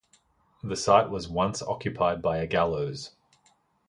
[0.63, 3.11] The site was once occupied by a gallows.